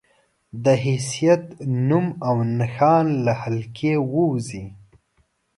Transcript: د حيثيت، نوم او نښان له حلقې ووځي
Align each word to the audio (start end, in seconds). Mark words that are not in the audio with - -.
د 0.63 0.65
حيثيت، 0.83 1.43
نوم 1.89 2.05
او 2.27 2.35
نښان 2.57 3.05
له 3.25 3.33
حلقې 3.41 3.93
ووځي 4.13 4.65